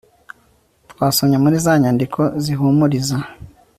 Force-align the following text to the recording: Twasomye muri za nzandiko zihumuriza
Twasomye 0.91 1.37
muri 1.43 1.55
za 1.65 1.73
nzandiko 1.79 2.19
zihumuriza 2.43 3.17